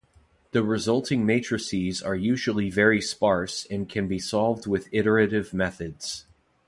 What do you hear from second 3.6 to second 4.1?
and can